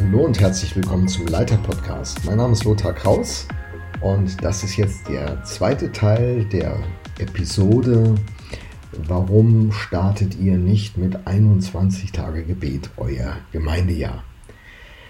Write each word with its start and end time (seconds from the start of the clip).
Hallo 0.00 0.26
und 0.26 0.38
herzlich 0.38 0.76
willkommen 0.76 1.08
zum 1.08 1.26
Leiter 1.26 1.56
Podcast. 1.56 2.24
Mein 2.24 2.36
Name 2.36 2.52
ist 2.52 2.64
Lothar 2.64 2.92
Kraus 2.92 3.48
und 4.00 4.42
das 4.44 4.62
ist 4.62 4.76
jetzt 4.76 5.08
der 5.08 5.42
zweite 5.44 5.90
Teil 5.90 6.44
der 6.44 6.78
Episode 7.18 8.14
Warum 8.92 9.72
startet 9.72 10.38
ihr 10.38 10.56
nicht 10.56 10.98
mit 10.98 11.26
21 11.26 12.12
Tage 12.12 12.44
Gebet 12.44 12.90
euer 12.96 13.36
Gemeindejahr? 13.52 14.22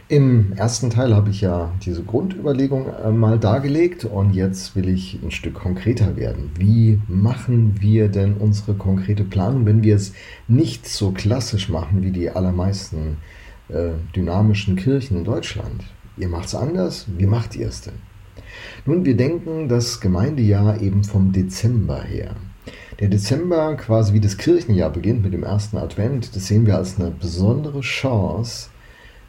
Im 0.09 0.55
ersten 0.55 0.89
Teil 0.89 1.15
habe 1.15 1.31
ich 1.31 1.43
ja 1.43 1.71
diese 1.85 2.03
Grundüberlegung 2.03 2.87
äh, 2.89 3.11
mal 3.11 3.39
dargelegt 3.39 4.07
und 4.07 4.33
jetzt 4.35 4.75
will 4.75 4.89
ich 4.89 5.21
ein 5.23 5.31
Stück 5.31 5.55
konkreter 5.55 6.17
werden. 6.17 6.51
Wie 6.57 6.99
machen 7.09 7.77
wir 7.81 8.09
denn 8.09 8.35
unsere 8.35 8.73
konkrete 8.73 9.25
Planung, 9.25 9.67
wenn 9.67 9.83
wir 9.83 9.97
es 9.97 10.15
nicht 10.49 10.89
so 10.89 11.11
klassisch 11.11 11.69
machen 11.69 12.03
wie 12.03 12.11
die 12.11 12.31
allermeisten 12.31 12.97
äh, 12.97 13.39
dynamischen 14.15 14.77
Kirchen 14.77 15.19
in 15.19 15.25
Deutschland? 15.25 15.85
Ihr 16.17 16.29
macht 16.29 16.47
es 16.47 16.55
anders, 16.55 17.07
wie 17.17 17.27
macht 17.27 17.55
ihr 17.55 17.69
es 17.69 17.83
denn? 17.83 17.95
Nun, 18.87 19.05
wir 19.05 19.17
denken 19.17 19.69
das 19.69 20.01
Gemeindejahr 20.01 20.81
eben 20.81 21.05
vom 21.05 21.33
Dezember 21.33 22.03
her. 22.03 22.35
Der 23.01 23.09
Dezember, 23.09 23.77
quasi 23.77 24.13
wie 24.13 24.21
das 24.21 24.37
Kirchenjahr 24.37 24.91
beginnt 24.91 25.23
mit 25.23 25.33
dem 25.33 25.45
ersten 25.45 25.77
Advent, 25.77 26.35
das 26.35 26.47
sehen 26.47 26.67
wir 26.67 26.77
als 26.77 26.99
eine 26.99 27.11
besondere 27.11 27.81
Chance, 27.81 28.71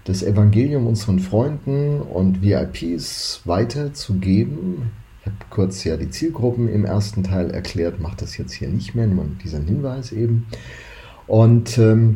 das 0.05 0.23
Evangelium 0.23 0.87
unseren 0.87 1.19
Freunden 1.19 2.01
und 2.01 2.41
VIPs 2.41 3.41
weiterzugeben. 3.45 4.91
Ich 5.19 5.27
habe 5.27 5.35
kurz 5.51 5.83
ja 5.83 5.97
die 5.97 6.09
Zielgruppen 6.09 6.67
im 6.67 6.85
ersten 6.85 7.23
Teil 7.23 7.51
erklärt, 7.51 7.99
mache 7.99 8.17
das 8.17 8.37
jetzt 8.37 8.53
hier 8.53 8.69
nicht 8.69 8.95
mehr, 8.95 9.05
nur 9.05 9.25
diesen 9.43 9.65
Hinweis 9.65 10.11
eben. 10.11 10.47
Und 11.27 11.77
ähm, 11.77 12.15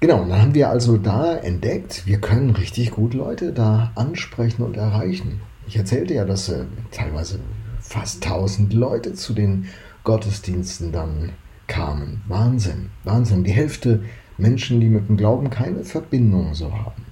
genau, 0.00 0.24
dann 0.24 0.40
haben 0.40 0.54
wir 0.54 0.68
also 0.70 0.96
da 0.96 1.36
entdeckt, 1.36 2.06
wir 2.06 2.20
können 2.20 2.50
richtig 2.50 2.92
gut 2.92 3.14
Leute 3.14 3.52
da 3.52 3.92
ansprechen 3.94 4.62
und 4.62 4.76
erreichen. 4.76 5.40
Ich 5.66 5.76
erzählte 5.76 6.14
ja, 6.14 6.24
dass 6.24 6.48
äh, 6.48 6.64
teilweise 6.90 7.40
fast 7.80 8.24
1000 8.24 8.72
Leute 8.72 9.14
zu 9.14 9.34
den 9.34 9.66
Gottesdiensten 10.04 10.92
dann 10.92 11.32
kamen. 11.66 12.22
Wahnsinn, 12.26 12.90
Wahnsinn. 13.04 13.44
Die 13.44 13.52
Hälfte 13.52 14.02
Menschen, 14.38 14.80
die 14.80 14.88
mit 14.88 15.08
dem 15.08 15.16
Glauben 15.16 15.50
keine 15.50 15.84
Verbindung 15.84 16.54
so 16.54 16.72
haben. 16.72 17.04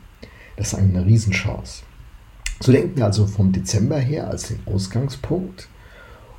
Das 0.57 0.69
ist 0.69 0.79
eine 0.79 1.05
Riesenchance. 1.05 1.83
So 2.61 2.73
denken 2.73 2.97
wir 2.97 3.05
also 3.05 3.27
vom 3.27 3.53
Dezember 3.53 3.99
her 3.99 4.29
als 4.29 4.49
den 4.49 4.61
Ausgangspunkt. 4.67 5.69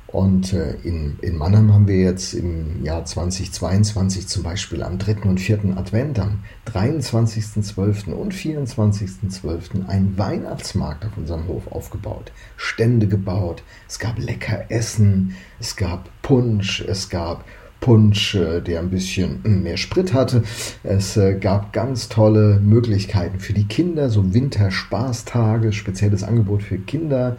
Und 0.08 0.54
äh, 0.54 0.74
in, 0.84 1.18
in 1.20 1.36
Mannheim 1.36 1.72
haben 1.72 1.86
wir 1.86 1.98
jetzt 1.98 2.32
im 2.32 2.82
Jahr 2.82 3.04
2022 3.04 4.26
zum 4.26 4.42
Beispiel 4.42 4.82
am 4.82 4.96
3. 4.96 5.28
und 5.28 5.38
4. 5.38 5.76
Advent, 5.76 6.18
am 6.18 6.38
23.12. 6.72 8.12
und 8.12 8.32
24.12. 8.32 9.86
einen 9.86 10.16
Weihnachtsmarkt 10.16 11.04
auf 11.04 11.12
unserem 11.18 11.46
Hof 11.46 11.70
aufgebaut. 11.70 12.32
Stände 12.56 13.06
gebaut, 13.06 13.62
es 13.86 13.98
gab 13.98 14.18
lecker 14.18 14.70
Essen, 14.70 15.36
es 15.60 15.76
gab 15.76 16.08
Punsch, 16.22 16.80
es 16.80 17.10
gab 17.10 17.44
Punsch, 17.80 18.34
äh, 18.34 18.62
der 18.62 18.80
ein 18.80 18.90
bisschen 18.90 19.40
hm, 19.44 19.62
mehr 19.62 19.76
Sprit 19.76 20.14
hatte. 20.14 20.42
Es 20.84 21.18
äh, 21.18 21.34
gab 21.34 21.74
ganz 21.74 22.08
tolle 22.08 22.60
Möglichkeiten 22.60 23.40
für 23.40 23.52
die 23.52 23.68
Kinder, 23.68 24.08
so 24.08 24.32
Winterspaßtage, 24.32 25.72
spezielles 25.72 26.24
Angebot 26.24 26.62
für 26.62 26.78
Kinder. 26.78 27.36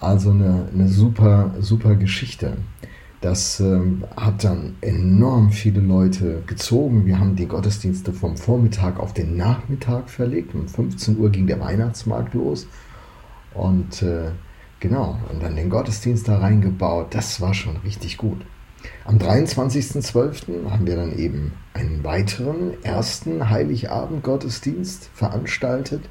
Also 0.00 0.30
eine, 0.30 0.68
eine 0.72 0.88
super, 0.88 1.54
super 1.60 1.94
Geschichte. 1.94 2.58
Das 3.20 3.60
ähm, 3.60 4.04
hat 4.16 4.44
dann 4.44 4.76
enorm 4.82 5.50
viele 5.50 5.80
Leute 5.80 6.42
gezogen. 6.46 7.06
Wir 7.06 7.18
haben 7.18 7.34
die 7.34 7.46
Gottesdienste 7.46 8.12
vom 8.12 8.36
Vormittag 8.36 9.00
auf 9.00 9.14
den 9.14 9.36
Nachmittag 9.36 10.10
verlegt. 10.10 10.54
Um 10.54 10.68
15 10.68 11.18
Uhr 11.18 11.30
ging 11.30 11.46
der 11.46 11.58
Weihnachtsmarkt 11.60 12.34
los. 12.34 12.66
Und 13.54 14.02
äh, 14.02 14.32
genau, 14.80 15.18
und 15.32 15.42
dann 15.42 15.56
den 15.56 15.70
Gottesdienst 15.70 16.28
da 16.28 16.38
reingebaut. 16.38 17.14
Das 17.14 17.40
war 17.40 17.54
schon 17.54 17.78
richtig 17.78 18.18
gut. 18.18 18.44
Am 19.04 19.18
23.12. 19.18 20.70
haben 20.70 20.86
wir 20.86 20.96
dann 20.96 21.16
eben 21.18 21.52
einen 21.74 22.04
weiteren 22.04 22.82
ersten 22.84 23.48
Heiligabend-Gottesdienst 23.50 25.10
veranstaltet, 25.14 26.02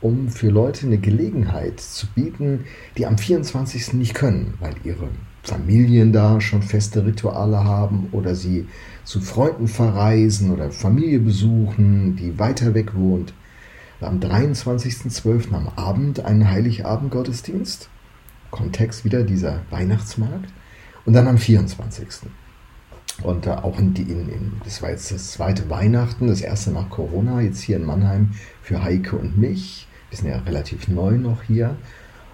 um 0.00 0.28
für 0.28 0.50
Leute 0.50 0.86
eine 0.86 0.98
Gelegenheit 0.98 1.80
zu 1.80 2.06
bieten, 2.08 2.64
die 2.96 3.06
am 3.06 3.18
24. 3.18 3.94
nicht 3.94 4.14
können, 4.14 4.54
weil 4.60 4.74
ihre 4.84 5.08
Familien 5.42 6.12
da 6.12 6.40
schon 6.40 6.62
feste 6.62 7.04
Rituale 7.04 7.64
haben 7.64 8.08
oder 8.12 8.34
sie 8.34 8.66
zu 9.04 9.20
Freunden 9.20 9.68
verreisen 9.68 10.50
oder 10.50 10.70
Familie 10.70 11.20
besuchen, 11.20 12.16
die 12.16 12.38
weiter 12.38 12.74
weg 12.74 12.94
wohnt. 12.94 13.34
Am 14.00 14.20
23.12. 14.20 15.52
am 15.52 15.68
Abend 15.76 16.24
einen 16.24 16.50
Heiligabend-Gottesdienst. 16.50 17.88
Kontext 18.50 19.04
wieder 19.04 19.22
dieser 19.22 19.60
Weihnachtsmarkt. 19.70 20.50
Und 21.06 21.12
dann 21.14 21.26
am 21.26 21.38
24. 21.38 22.06
Und 23.22 23.46
äh, 23.46 23.50
auch 23.50 23.78
in, 23.78 23.94
in, 23.94 24.28
in, 24.28 24.52
das 24.64 24.82
war 24.82 24.90
jetzt 24.90 25.12
das 25.12 25.32
zweite 25.32 25.70
Weihnachten, 25.70 26.26
das 26.26 26.40
erste 26.40 26.72
nach 26.72 26.90
Corona, 26.90 27.40
jetzt 27.40 27.60
hier 27.60 27.76
in 27.76 27.84
Mannheim 27.84 28.32
für 28.62 28.82
Heike 28.82 29.16
und 29.16 29.38
mich. 29.38 29.86
Wir 30.10 30.18
sind 30.18 30.28
ja 30.28 30.38
relativ 30.38 30.88
neu 30.88 31.16
noch 31.16 31.42
hier 31.42 31.76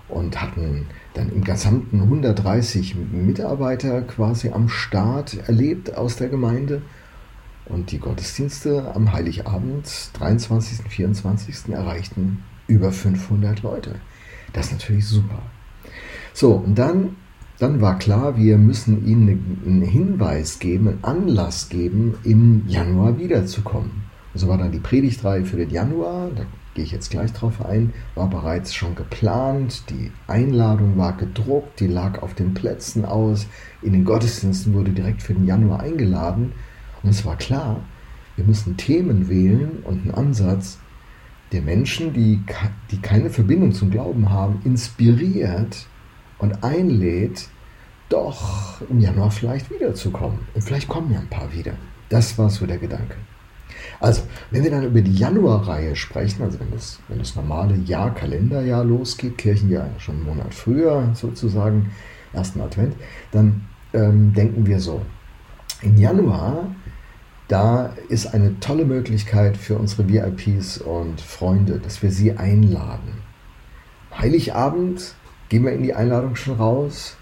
und 0.08 0.40
hatten 0.40 0.86
dann 1.14 1.30
im 1.30 1.44
gesamten 1.44 2.02
130 2.02 2.96
Mitarbeiter 3.12 4.02
quasi 4.02 4.50
am 4.50 4.68
Start 4.68 5.36
erlebt 5.48 5.94
aus 5.96 6.16
der 6.16 6.28
Gemeinde. 6.28 6.82
Und 7.66 7.92
die 7.92 7.98
Gottesdienste 7.98 8.92
am 8.94 9.12
Heiligabend, 9.12 10.10
23. 10.14 10.88
24. 10.88 11.72
erreichten 11.72 12.42
über 12.66 12.90
500 12.90 13.62
Leute. 13.62 13.96
Das 14.52 14.66
ist 14.66 14.72
natürlich 14.72 15.06
super. 15.06 15.42
So, 16.32 16.54
und 16.54 16.76
dann 16.76 17.16
dann 17.60 17.82
war 17.82 17.98
klar, 17.98 18.38
wir 18.38 18.56
müssen 18.56 19.06
ihnen 19.06 19.60
einen 19.66 19.82
Hinweis 19.82 20.58
geben, 20.58 20.88
einen 20.88 21.04
Anlass 21.04 21.68
geben, 21.68 22.14
im 22.24 22.66
Januar 22.66 23.18
wiederzukommen. 23.18 23.90
so 24.34 24.48
war 24.48 24.56
dann 24.56 24.72
die 24.72 24.80
Predigtreihe 24.80 25.44
für 25.44 25.58
den 25.58 25.68
Januar, 25.68 26.30
da 26.34 26.44
gehe 26.72 26.84
ich 26.84 26.92
jetzt 26.92 27.10
gleich 27.10 27.32
drauf 27.34 27.62
ein, 27.62 27.92
war 28.14 28.30
bereits 28.30 28.74
schon 28.74 28.94
geplant, 28.94 29.84
die 29.90 30.10
Einladung 30.26 30.96
war 30.96 31.14
gedruckt, 31.18 31.80
die 31.80 31.86
lag 31.86 32.22
auf 32.22 32.32
den 32.32 32.54
Plätzen 32.54 33.04
aus, 33.04 33.46
in 33.82 33.92
den 33.92 34.06
Gottesdiensten 34.06 34.72
wurde 34.72 34.92
direkt 34.92 35.20
für 35.20 35.34
den 35.34 35.46
Januar 35.46 35.80
eingeladen 35.80 36.52
und 37.02 37.10
es 37.10 37.26
war 37.26 37.36
klar, 37.36 37.82
wir 38.36 38.46
müssen 38.46 38.78
Themen 38.78 39.28
wählen 39.28 39.82
und 39.84 40.02
einen 40.02 40.14
Ansatz, 40.14 40.78
der 41.52 41.60
Menschen, 41.60 42.14
die, 42.14 42.40
die 42.90 43.02
keine 43.02 43.28
Verbindung 43.28 43.72
zum 43.72 43.90
Glauben 43.90 44.30
haben, 44.30 44.62
inspiriert, 44.64 45.86
und 46.40 46.64
einlädt, 46.64 47.48
doch 48.08 48.80
im 48.88 49.00
Januar 49.00 49.30
vielleicht 49.30 49.70
wiederzukommen. 49.70 50.40
Und 50.54 50.62
vielleicht 50.62 50.88
kommen 50.88 51.12
ja 51.12 51.20
ein 51.20 51.30
paar 51.30 51.52
wieder. 51.52 51.72
Das 52.08 52.36
war 52.38 52.50
so 52.50 52.66
der 52.66 52.78
Gedanke. 52.78 53.14
Also, 54.00 54.22
wenn 54.50 54.64
wir 54.64 54.70
dann 54.70 54.84
über 54.84 55.00
die 55.00 55.14
Januarreihe 55.14 55.94
sprechen, 55.94 56.42
also 56.42 56.58
wenn 56.58 56.70
das, 56.72 56.98
wenn 57.08 57.18
das 57.18 57.36
normale 57.36 57.76
Jahr, 57.76 58.14
Kalenderjahr 58.14 58.84
losgeht, 58.84 59.38
Kirchenjahr 59.38 59.88
schon 59.98 60.16
einen 60.16 60.24
Monat 60.24 60.54
früher 60.54 61.10
sozusagen, 61.14 61.90
ersten 62.32 62.60
Advent, 62.60 62.94
dann 63.30 63.66
ähm, 63.92 64.32
denken 64.34 64.66
wir 64.66 64.80
so, 64.80 65.02
im 65.82 65.96
Januar, 65.96 66.66
da 67.48 67.94
ist 68.08 68.32
eine 68.34 68.58
tolle 68.60 68.84
Möglichkeit 68.84 69.56
für 69.56 69.76
unsere 69.76 70.08
VIPs 70.08 70.78
und 70.78 71.20
Freunde, 71.20 71.78
dass 71.78 72.02
wir 72.02 72.10
sie 72.10 72.36
einladen. 72.36 73.14
Heiligabend 74.16 75.14
gehen 75.50 75.64
wir 75.64 75.72
in 75.72 75.82
die 75.82 75.94
Einladung 75.94 76.36
schon 76.36 76.56
raus 76.56 77.16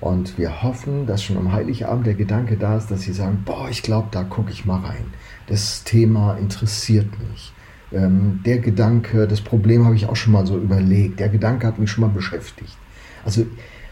und 0.00 0.38
wir 0.38 0.62
hoffen, 0.62 1.06
dass 1.06 1.22
schon 1.22 1.36
am 1.36 1.52
Heiligabend 1.52 2.06
der 2.06 2.14
Gedanke 2.14 2.56
da 2.56 2.78
ist, 2.78 2.90
dass 2.90 3.02
sie 3.02 3.12
sagen, 3.12 3.42
boah, 3.44 3.68
ich 3.68 3.82
glaube, 3.82 4.08
da 4.12 4.24
gucke 4.24 4.52
ich 4.52 4.64
mal 4.64 4.80
rein. 4.80 5.04
Das 5.48 5.84
Thema 5.84 6.36
interessiert 6.36 7.08
mich. 7.18 7.52
Ähm, 7.92 8.40
der 8.44 8.58
Gedanke, 8.58 9.26
das 9.26 9.40
Problem 9.40 9.84
habe 9.84 9.96
ich 9.96 10.06
auch 10.06 10.16
schon 10.16 10.32
mal 10.32 10.46
so 10.46 10.56
überlegt. 10.56 11.18
Der 11.18 11.28
Gedanke 11.28 11.66
hat 11.66 11.78
mich 11.78 11.90
schon 11.90 12.02
mal 12.02 12.10
beschäftigt. 12.10 12.76
Also, 13.24 13.46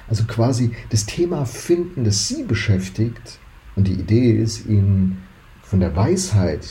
also 0.09 0.25
quasi 0.25 0.73
das 0.91 1.07
Thema 1.07 1.45
finden, 1.45 2.05
das 2.05 2.29
sie 2.29 2.45
beschäftigt. 2.45 3.39
Und 3.75 3.89
die 3.89 3.95
Idee 3.95 4.33
ist, 4.33 4.67
ihnen 4.67 5.23
von 5.63 5.81
der 5.81 5.97
Weisheit 5.97 6.69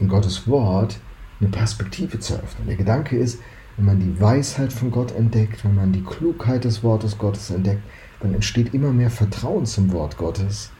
in 0.00 0.08
Gottes 0.08 0.46
Wort 0.48 0.98
eine 1.40 1.48
Perspektive 1.48 2.18
zu 2.18 2.34
öffnen. 2.34 2.66
Der 2.66 2.76
Gedanke 2.76 3.16
ist, 3.16 3.38
wenn 3.82 3.98
man 3.98 4.00
die 4.00 4.20
Weisheit 4.20 4.72
von 4.72 4.92
Gott 4.92 5.12
entdeckt, 5.12 5.64
wenn 5.64 5.74
man 5.74 5.90
die 5.90 6.04
Klugheit 6.04 6.62
des 6.62 6.84
Wortes 6.84 7.18
Gottes 7.18 7.50
entdeckt, 7.50 7.82
dann 8.20 8.32
entsteht 8.32 8.72
immer 8.74 8.92
mehr 8.92 9.10
Vertrauen 9.10 9.66
zum 9.66 9.90
Wort 9.90 10.16
Gottes 10.16 10.70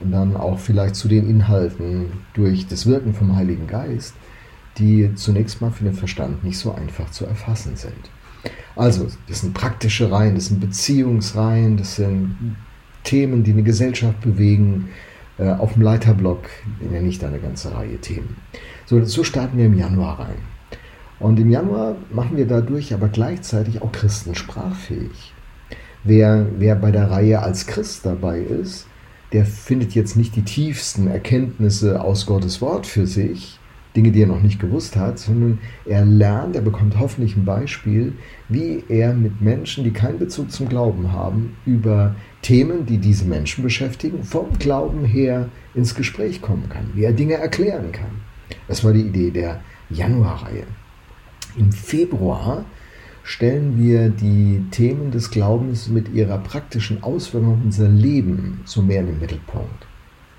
und 0.00 0.12
dann 0.12 0.36
auch 0.36 0.58
vielleicht 0.58 0.96
zu 0.96 1.08
den 1.08 1.26
Inhalten 1.30 2.12
durch 2.34 2.66
das 2.66 2.84
Wirken 2.84 3.14
vom 3.14 3.34
Heiligen 3.34 3.66
Geist, 3.66 4.14
die 4.76 5.14
zunächst 5.14 5.62
mal 5.62 5.70
für 5.70 5.84
den 5.84 5.94
Verstand 5.94 6.44
nicht 6.44 6.58
so 6.58 6.74
einfach 6.74 7.10
zu 7.10 7.24
erfassen 7.24 7.74
sind. 7.76 8.10
Also, 8.76 9.08
das 9.28 9.40
sind 9.40 9.54
praktische 9.54 10.12
Reihen, 10.12 10.34
das 10.34 10.48
sind 10.48 10.60
Beziehungsreihen, 10.60 11.78
das 11.78 11.96
sind 11.96 12.56
Themen, 13.02 13.44
die 13.44 13.52
eine 13.52 13.62
Gesellschaft 13.62 14.20
bewegen. 14.20 14.90
Äh, 15.38 15.52
auf 15.52 15.72
dem 15.72 15.80
Leiterblock 15.80 16.42
nenne 16.80 17.08
ich 17.08 17.18
da 17.18 17.28
eine 17.28 17.38
ganze 17.38 17.74
Reihe 17.74 17.96
Themen. 17.98 18.36
So, 18.84 19.02
so 19.06 19.24
starten 19.24 19.56
wir 19.56 19.64
im 19.64 19.78
Januar 19.78 20.20
rein. 20.20 20.55
Und 21.18 21.38
im 21.40 21.50
Januar 21.50 21.96
machen 22.12 22.36
wir 22.36 22.46
dadurch 22.46 22.92
aber 22.92 23.08
gleichzeitig 23.08 23.82
auch 23.82 23.92
Christen 23.92 24.34
sprachfähig. 24.34 25.32
Wer, 26.04 26.46
wer 26.58 26.76
bei 26.76 26.90
der 26.90 27.10
Reihe 27.10 27.40
als 27.42 27.66
Christ 27.66 28.04
dabei 28.04 28.40
ist, 28.40 28.86
der 29.32 29.44
findet 29.44 29.94
jetzt 29.94 30.16
nicht 30.16 30.36
die 30.36 30.42
tiefsten 30.42 31.08
Erkenntnisse 31.08 32.00
aus 32.00 32.26
Gottes 32.26 32.60
Wort 32.60 32.86
für 32.86 33.06
sich, 33.06 33.58
Dinge, 33.96 34.12
die 34.12 34.22
er 34.22 34.28
noch 34.28 34.42
nicht 34.42 34.60
gewusst 34.60 34.94
hat, 34.94 35.18
sondern 35.18 35.58
er 35.86 36.04
lernt, 36.04 36.54
er 36.54 36.62
bekommt 36.62 36.98
hoffentlich 36.98 37.34
ein 37.34 37.46
Beispiel, 37.46 38.12
wie 38.48 38.84
er 38.88 39.14
mit 39.14 39.40
Menschen, 39.40 39.84
die 39.84 39.90
keinen 39.90 40.18
Bezug 40.18 40.52
zum 40.52 40.68
Glauben 40.68 41.12
haben, 41.12 41.56
über 41.64 42.14
Themen, 42.42 42.84
die 42.86 42.98
diese 42.98 43.24
Menschen 43.24 43.64
beschäftigen, 43.64 44.22
vom 44.22 44.58
Glauben 44.58 45.04
her 45.04 45.48
ins 45.74 45.94
Gespräch 45.94 46.42
kommen 46.42 46.68
kann, 46.68 46.90
wie 46.94 47.04
er 47.04 47.12
Dinge 47.12 47.34
erklären 47.34 47.90
kann. 47.90 48.20
Das 48.68 48.84
war 48.84 48.92
die 48.92 49.00
Idee 49.00 49.30
der 49.30 49.60
Januarreihe. 49.90 50.64
Im 51.56 51.72
Februar 51.72 52.66
stellen 53.22 53.78
wir 53.78 54.10
die 54.10 54.64
Themen 54.70 55.10
des 55.10 55.30
Glaubens 55.30 55.88
mit 55.88 56.12
ihrer 56.12 56.38
praktischen 56.38 57.02
Auswirkung 57.02 57.54
auf 57.54 57.64
unser 57.64 57.88
Leben 57.88 58.60
so 58.66 58.82
mehr 58.82 59.00
in 59.00 59.06
den 59.06 59.20
Mittelpunkt. 59.20 59.86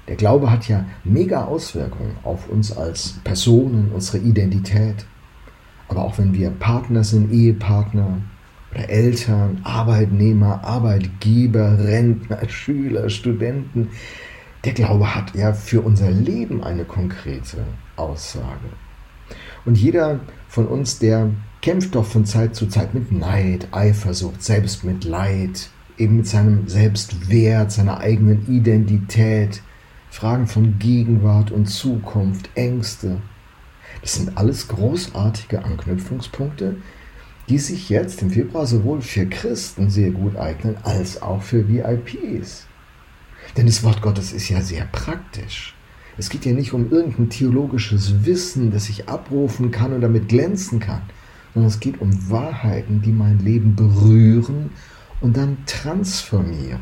Der 0.08 0.16
Glaube 0.16 0.52
hat 0.52 0.68
ja 0.68 0.86
mega 1.04 1.46
Auswirkungen 1.46 2.16
auf 2.24 2.48
uns 2.48 2.76
als 2.76 3.20
Personen, 3.24 3.92
unsere 3.94 4.20
Identität. 4.20 5.06
Aber 5.88 6.04
auch 6.04 6.18
wenn 6.18 6.34
wir 6.34 6.52
Partner 6.52 7.04
sind, 7.04 7.32
Ehepartner 7.32 8.22
oder 8.72 8.90
Eltern, 8.90 9.60
Arbeitnehmer, 9.64 10.64
Arbeitgeber, 10.64 11.80
Rentner, 11.80 12.40
Schüler, 12.48 13.10
Studenten, 13.10 13.90
der 14.64 14.74
Glaube 14.74 15.16
hat 15.16 15.34
ja 15.36 15.52
für 15.52 15.82
unser 15.82 16.12
Leben 16.12 16.64
eine 16.64 16.86
konkrete 16.86 17.66
Aussage. 17.96 18.70
Und 19.66 19.78
jeder 19.78 20.20
von 20.48 20.68
uns, 20.68 21.00
der 21.00 21.32
kämpft 21.62 21.96
doch 21.96 22.06
von 22.06 22.26
Zeit 22.26 22.56
zu 22.56 22.68
Zeit 22.68 22.94
mit 22.94 23.12
Neid, 23.12 23.68
Eifersucht, 23.72 24.42
Selbstmitleid, 24.42 25.70
eben 25.98 26.18
mit 26.18 26.28
seinem 26.28 26.68
Selbstwert, 26.68 27.72
seiner 27.72 28.00
eigenen 28.00 28.48
Identität, 28.48 29.62
Fragen 30.10 30.48
von 30.48 30.80
Gegenwart 30.80 31.52
und 31.52 31.68
Zukunft, 31.68 32.50
Ängste. 32.56 33.22
Das 34.02 34.16
sind 34.16 34.38
alles 34.38 34.68
großartige 34.68 35.64
Anknüpfungspunkte, 35.64 36.78
die 37.50 37.60
sich 37.60 37.90
jetzt 37.90 38.22
im 38.22 38.32
Februar 38.32 38.66
sowohl 38.66 39.02
für 39.02 39.26
Christen 39.26 39.90
sehr 39.90 40.12
gut 40.12 40.36
eignen 40.36 40.78
als 40.84 41.22
auch 41.22 41.42
für 41.42 41.68
VIPs. 41.68 42.68
Denn 43.56 43.66
das 43.66 43.84
Wort 43.84 44.02
Gottes 44.02 44.34
ist 44.34 44.50
ja 44.50 44.62
sehr 44.62 44.86
praktisch. 44.86 45.77
Es 46.18 46.30
geht 46.30 46.46
ja 46.46 46.54
nicht 46.54 46.74
um 46.74 46.92
irgendein 46.92 47.30
theologisches 47.30 48.26
Wissen, 48.26 48.72
das 48.72 48.90
ich 48.90 49.08
abrufen 49.08 49.70
kann 49.70 49.94
und 49.94 50.02
damit 50.02 50.28
glänzen 50.28 50.80
kann, 50.80 51.04
sondern 51.54 51.70
es 51.70 51.80
geht 51.80 52.02
um 52.02 52.30
Wahrheiten, 52.30 53.02
die 53.02 53.12
mein 53.12 53.40
Leben 53.40 53.76
berühren 53.76 54.72
und 55.22 55.38
dann 55.38 55.58
transformieren. 55.68 56.82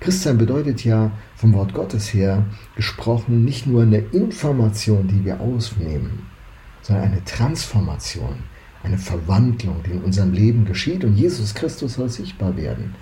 Christsein 0.00 0.36
bedeutet 0.36 0.84
ja 0.84 1.12
vom 1.34 1.54
Wort 1.54 1.72
Gottes 1.72 2.12
her 2.12 2.44
gesprochen 2.76 3.44
nicht 3.44 3.66
nur 3.66 3.82
eine 3.82 3.98
Information, 3.98 5.08
die 5.08 5.24
wir 5.24 5.40
aufnehmen, 5.40 6.26
sondern 6.82 7.04
eine 7.06 7.24
Transformation, 7.24 8.36
eine 8.82 8.98
Verwandlung, 8.98 9.76
die 9.86 9.92
in 9.92 10.02
unserem 10.02 10.34
Leben 10.34 10.66
geschieht 10.66 11.04
und 11.04 11.16
Jesus 11.16 11.54
Christus 11.54 11.94
soll 11.94 12.10
sichtbar 12.10 12.54
werden. 12.58 12.94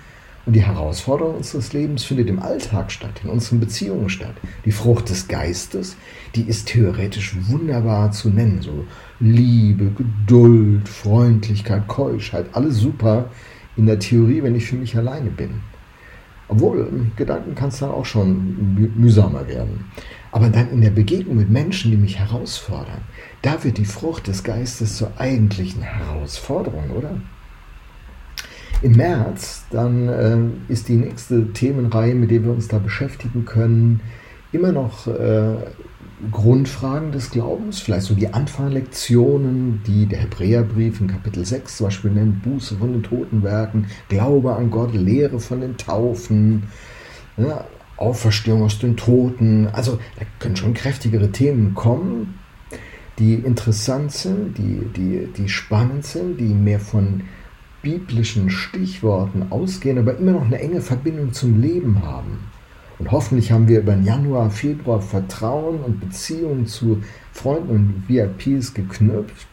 Und 0.45 0.53
die 0.53 0.63
Herausforderung 0.63 1.37
unseres 1.37 1.71
Lebens 1.71 2.03
findet 2.03 2.27
im 2.27 2.41
Alltag 2.41 2.91
statt, 2.91 3.21
in 3.23 3.29
unseren 3.29 3.61
Beziehungen 3.61 4.09
statt. 4.09 4.35
Die 4.65 4.73
Frucht 4.73 5.09
des 5.09 5.29
Geistes, 5.29 5.95
die 6.35 6.43
ist 6.43 6.67
theoretisch 6.67 7.35
wunderbar 7.47 8.11
zu 8.11 8.29
nennen. 8.29 8.61
So 8.61 8.85
Liebe, 9.21 9.91
Geduld, 9.91 10.89
Freundlichkeit, 10.89 11.87
Keuschheit, 11.87 12.47
alles 12.51 12.77
super 12.77 13.29
in 13.77 13.85
der 13.85 13.99
Theorie, 13.99 14.43
wenn 14.43 14.55
ich 14.55 14.65
für 14.65 14.75
mich 14.75 14.97
alleine 14.97 15.29
bin. 15.29 15.61
Obwohl, 16.49 17.07
Gedanken 17.15 17.55
kann 17.55 17.69
es 17.69 17.79
dann 17.79 17.91
auch 17.91 18.05
schon 18.05 18.91
mühsamer 18.97 19.47
werden. 19.47 19.85
Aber 20.31 20.49
dann 20.49 20.71
in 20.71 20.81
der 20.81 20.89
Begegnung 20.89 21.37
mit 21.37 21.49
Menschen, 21.49 21.91
die 21.91 21.97
mich 21.97 22.19
herausfordern, 22.19 23.01
da 23.41 23.63
wird 23.63 23.77
die 23.77 23.85
Frucht 23.85 24.27
des 24.27 24.43
Geistes 24.43 24.97
zur 24.97 25.11
eigentlichen 25.17 25.83
Herausforderung, 25.83 26.89
oder? 26.91 27.11
Im 28.83 28.97
März, 28.97 29.63
dann 29.71 30.09
äh, 30.09 30.71
ist 30.71 30.89
die 30.89 30.97
nächste 30.97 31.53
Themenreihe, 31.53 32.15
mit 32.15 32.31
der 32.31 32.43
wir 32.43 32.51
uns 32.51 32.67
da 32.67 32.79
beschäftigen 32.79 33.45
können, 33.45 34.01
immer 34.51 34.73
noch 34.73 35.07
äh, 35.07 35.55
Grundfragen 36.31 37.13
des 37.13 37.31
Glaubens, 37.31 37.79
vielleicht 37.79 38.07
so 38.07 38.13
die 38.13 38.33
Anfangslektionen, 38.33 39.81
die 39.87 40.05
der 40.05 40.19
Hebräerbrief 40.19 40.99
in 40.99 41.07
Kapitel 41.07 41.45
6 41.45 41.77
zum 41.77 41.87
Beispiel 41.87 42.11
nennt, 42.11 42.43
Buße 42.43 42.75
von 42.75 42.91
den 42.91 43.03
Totenwerken, 43.03 43.87
Glaube 44.09 44.53
an 44.53 44.69
Gott, 44.69 44.93
Lehre 44.93 45.39
von 45.39 45.61
den 45.61 45.77
Taufen, 45.77 46.63
ja, 47.37 47.63
Auferstehung 47.95 48.63
aus 48.63 48.79
den 48.79 48.97
Toten. 48.97 49.67
Also 49.71 49.97
da 50.19 50.25
können 50.39 50.57
schon 50.57 50.73
kräftigere 50.73 51.31
Themen 51.31 51.73
kommen, 51.73 52.37
die 53.17 53.35
interessant 53.35 54.11
sind, 54.11 54.57
die, 54.57 54.81
die, 54.93 55.29
die 55.37 55.47
spannend 55.47 56.05
sind, 56.05 56.39
die 56.39 56.53
mehr 56.53 56.81
von 56.81 57.21
biblischen 57.83 58.49
Stichworten 58.49 59.51
ausgehen, 59.51 59.99
aber 59.99 60.17
immer 60.17 60.31
noch 60.31 60.45
eine 60.45 60.59
enge 60.59 60.81
Verbindung 60.81 61.33
zum 61.33 61.61
Leben 61.61 62.01
haben. 62.03 62.39
Und 62.97 63.11
hoffentlich 63.11 63.51
haben 63.51 63.67
wir 63.67 63.81
über 63.81 63.93
den 63.93 64.05
Januar, 64.05 64.49
Februar 64.49 65.01
Vertrauen 65.01 65.81
und 65.81 65.99
Beziehungen 65.99 66.65
zu 66.65 67.03
Freunden 67.31 67.69
und 67.69 68.03
VIPs 68.07 68.73
geknüpft, 68.73 69.47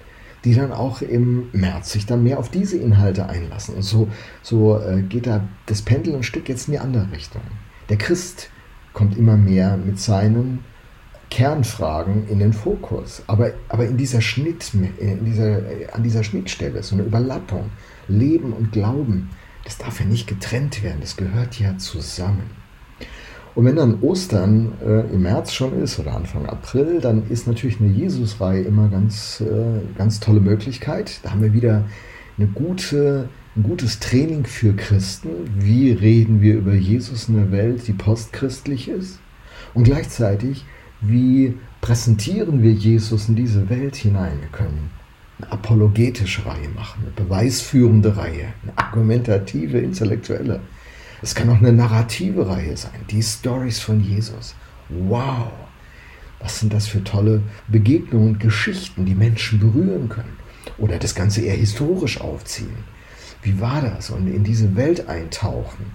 die 0.44 0.54
dann 0.54 0.72
auch 0.72 1.02
im 1.02 1.48
März 1.52 1.92
sich 1.92 2.06
dann 2.06 2.22
mehr 2.22 2.38
auf 2.38 2.50
diese 2.50 2.78
Inhalte 2.78 3.28
einlassen. 3.28 3.74
Und 3.74 3.82
so, 3.82 4.08
so 4.42 4.78
äh, 4.78 5.02
geht 5.02 5.26
da 5.26 5.48
das 5.66 5.82
Pendel 5.82 6.14
ein 6.14 6.22
Stück 6.22 6.48
jetzt 6.48 6.68
in 6.68 6.72
die 6.72 6.78
andere 6.78 7.10
Richtung. 7.12 7.42
Der 7.88 7.98
Christ 7.98 8.50
kommt 8.92 9.18
immer 9.18 9.36
mehr 9.36 9.76
mit 9.76 9.98
seinen 9.98 10.60
Kernfragen 11.30 12.28
in 12.28 12.40
den 12.40 12.52
Fokus. 12.52 13.22
Aber, 13.26 13.52
aber 13.68 13.86
in 13.86 13.96
dieser 13.96 14.20
Schnitt, 14.20 14.72
in 14.74 15.24
dieser, 15.24 15.62
an 15.92 16.02
dieser 16.02 16.24
Schnittstelle, 16.24 16.82
so 16.82 16.96
eine 16.96 17.04
Überlappung, 17.04 17.70
Leben 18.08 18.52
und 18.52 18.72
Glauben, 18.72 19.30
das 19.64 19.78
darf 19.78 20.00
ja 20.00 20.06
nicht 20.06 20.26
getrennt 20.26 20.82
werden, 20.82 20.98
das 21.00 21.16
gehört 21.16 21.58
ja 21.58 21.78
zusammen. 21.78 22.50
Und 23.54 23.64
wenn 23.64 23.76
dann 23.76 24.00
Ostern 24.00 24.72
äh, 24.84 25.12
im 25.12 25.22
März 25.22 25.52
schon 25.52 25.80
ist 25.82 25.98
oder 25.98 26.14
Anfang 26.14 26.46
April, 26.46 27.00
dann 27.00 27.28
ist 27.28 27.46
natürlich 27.46 27.80
eine 27.80 27.90
Jesus-Reihe 27.90 28.62
immer 28.62 28.88
ganz, 28.88 29.40
äh, 29.40 29.80
ganz 29.98 30.20
tolle 30.20 30.40
Möglichkeit. 30.40 31.20
Da 31.22 31.32
haben 31.32 31.42
wir 31.42 31.52
wieder 31.52 31.84
eine 32.38 32.46
gute, 32.46 33.28
ein 33.56 33.64
gutes 33.64 33.98
Training 33.98 34.44
für 34.44 34.74
Christen. 34.74 35.28
Wie 35.58 35.90
reden 35.90 36.40
wir 36.40 36.58
über 36.58 36.74
Jesus 36.74 37.28
in 37.28 37.36
der 37.36 37.50
Welt, 37.50 37.86
die 37.88 37.92
postchristlich 37.92 38.88
ist? 38.88 39.18
Und 39.74 39.84
gleichzeitig, 39.84 40.64
wie 41.00 41.56
präsentieren 41.80 42.62
wir 42.62 42.72
Jesus 42.72 43.28
in 43.28 43.36
diese 43.36 43.68
Welt 43.70 43.96
hinein? 43.96 44.40
Wir 44.40 44.48
können 44.48 44.90
eine 45.38 45.52
apologetische 45.52 46.44
Reihe 46.44 46.68
machen, 46.68 47.02
eine 47.02 47.12
beweisführende 47.12 48.16
Reihe, 48.16 48.52
eine 48.62 48.76
argumentative, 48.76 49.78
intellektuelle. 49.78 50.60
Es 51.22 51.34
kann 51.34 51.48
auch 51.50 51.58
eine 51.58 51.72
narrative 51.72 52.48
Reihe 52.48 52.76
sein, 52.76 53.00
die 53.10 53.22
Stories 53.22 53.78
von 53.78 54.00
Jesus. 54.00 54.54
Wow, 54.88 55.50
was 56.40 56.60
sind 56.60 56.72
das 56.72 56.86
für 56.86 57.04
tolle 57.04 57.42
Begegnungen 57.68 58.30
und 58.30 58.40
Geschichten, 58.40 59.04
die 59.04 59.14
Menschen 59.14 59.60
berühren 59.60 60.08
können. 60.08 60.36
Oder 60.78 60.98
das 60.98 61.14
Ganze 61.14 61.42
eher 61.42 61.56
historisch 61.56 62.20
aufziehen. 62.20 62.84
Wie 63.42 63.60
war 63.60 63.80
das? 63.80 64.10
Und 64.10 64.26
in 64.26 64.44
diese 64.44 64.76
Welt 64.76 65.08
eintauchen. 65.08 65.86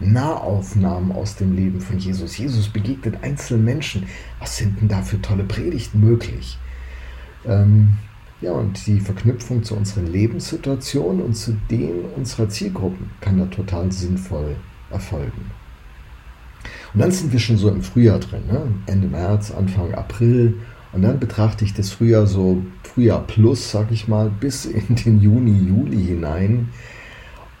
Nahaufnahmen 0.00 1.12
aus 1.12 1.36
dem 1.36 1.54
Leben 1.54 1.80
von 1.80 1.98
Jesus. 1.98 2.36
Jesus 2.36 2.68
begegnet 2.68 3.22
einzelnen 3.22 3.64
Menschen. 3.64 4.04
Was 4.40 4.56
sind 4.56 4.80
denn 4.80 4.88
da 4.88 5.02
für 5.02 5.20
tolle 5.22 5.44
Predigten 5.44 6.00
möglich? 6.00 6.58
Ähm, 7.46 7.94
ja, 8.40 8.52
und 8.52 8.86
die 8.86 9.00
Verknüpfung 9.00 9.62
zu 9.62 9.74
unseren 9.74 10.06
Lebenssituationen 10.06 11.22
und 11.22 11.34
zu 11.34 11.56
denen 11.70 12.04
unserer 12.16 12.48
Zielgruppen 12.48 13.10
kann 13.20 13.38
da 13.38 13.46
total 13.46 13.90
sinnvoll 13.90 14.56
erfolgen. 14.90 15.50
Und 16.92 17.00
dann 17.00 17.10
sind 17.10 17.32
wir 17.32 17.40
schon 17.40 17.56
so 17.56 17.68
im 17.68 17.82
Frühjahr 17.82 18.18
drin, 18.18 18.46
ne? 18.50 18.62
Ende 18.86 19.06
März, 19.06 19.50
Anfang 19.50 19.94
April. 19.94 20.54
Und 20.92 21.02
dann 21.02 21.18
betrachte 21.18 21.64
ich 21.64 21.74
das 21.74 21.90
Frühjahr 21.90 22.26
so, 22.26 22.62
Frühjahr 22.82 23.26
plus, 23.26 23.70
sag 23.70 23.90
ich 23.90 24.08
mal, 24.08 24.30
bis 24.30 24.64
in 24.66 24.94
den 24.94 25.20
Juni, 25.20 25.68
Juli 25.68 26.04
hinein. 26.04 26.68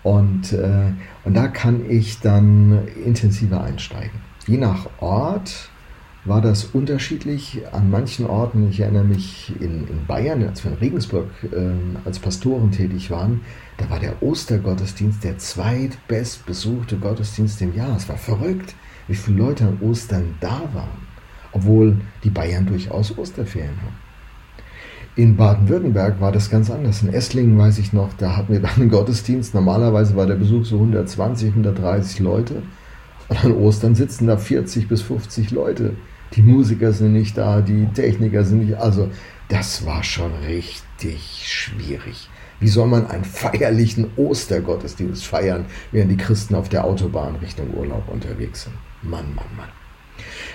Und, 0.06 0.52
äh, 0.52 0.92
und 1.24 1.34
da 1.34 1.48
kann 1.48 1.90
ich 1.90 2.20
dann 2.20 2.86
intensiver 3.04 3.64
einsteigen. 3.64 4.20
Je 4.46 4.56
nach 4.56 4.86
Ort 5.00 5.68
war 6.24 6.40
das 6.40 6.64
unterschiedlich. 6.64 7.62
An 7.72 7.90
manchen 7.90 8.24
Orten, 8.24 8.70
ich 8.70 8.78
erinnere 8.78 9.02
mich 9.02 9.52
in, 9.58 9.88
in 9.88 10.06
Bayern, 10.06 10.44
als 10.44 10.62
wir 10.62 10.70
in 10.70 10.78
Regensburg 10.78 11.26
äh, 11.50 11.72
als 12.04 12.20
Pastoren 12.20 12.70
tätig 12.70 13.10
waren, 13.10 13.40
da 13.78 13.90
war 13.90 13.98
der 13.98 14.22
Ostergottesdienst 14.22 15.24
der 15.24 15.38
zweitbestbesuchte 15.38 16.98
Gottesdienst 16.98 17.60
im 17.62 17.74
Jahr. 17.74 17.96
Es 17.96 18.08
war 18.08 18.16
verrückt, 18.16 18.76
wie 19.08 19.16
viele 19.16 19.38
Leute 19.38 19.64
an 19.64 19.78
Ostern 19.80 20.36
da 20.38 20.62
waren, 20.72 21.02
obwohl 21.50 21.96
die 22.22 22.30
Bayern 22.30 22.64
durchaus 22.64 23.18
Osterferien 23.18 23.74
haben. 23.82 24.05
In 25.16 25.34
Baden-Württemberg 25.34 26.20
war 26.20 26.30
das 26.30 26.50
ganz 26.50 26.70
anders. 26.70 27.02
In 27.02 27.10
Esslingen 27.10 27.56
weiß 27.56 27.78
ich 27.78 27.94
noch, 27.94 28.12
da 28.18 28.36
hatten 28.36 28.52
wir 28.52 28.60
dann 28.60 28.76
einen 28.76 28.90
Gottesdienst. 28.90 29.54
Normalerweise 29.54 30.14
war 30.14 30.26
der 30.26 30.34
Besuch 30.34 30.66
so 30.66 30.76
120, 30.76 31.48
130 31.48 32.18
Leute. 32.20 32.62
Und 33.28 33.42
an 33.42 33.52
Ostern 33.52 33.94
sitzen 33.94 34.26
da 34.26 34.36
40 34.36 34.88
bis 34.88 35.00
50 35.00 35.52
Leute. 35.52 35.94
Die 36.34 36.42
Musiker 36.42 36.92
sind 36.92 37.14
nicht 37.14 37.38
da, 37.38 37.62
die 37.62 37.86
Techniker 37.94 38.44
sind 38.44 38.66
nicht. 38.66 38.74
Also, 38.74 39.08
das 39.48 39.86
war 39.86 40.02
schon 40.02 40.32
richtig 40.46 41.44
schwierig. 41.46 42.28
Wie 42.60 42.68
soll 42.68 42.86
man 42.86 43.06
einen 43.06 43.24
feierlichen 43.24 44.10
Ostergottesdienst 44.16 45.26
feiern, 45.26 45.64
während 45.92 46.10
die 46.10 46.18
Christen 46.18 46.54
auf 46.54 46.68
der 46.68 46.84
Autobahn 46.84 47.36
Richtung 47.36 47.72
Urlaub 47.74 48.06
unterwegs 48.08 48.64
sind? 48.64 48.74
Mann, 49.02 49.34
Mann, 49.34 49.46
Mann. 49.56 49.85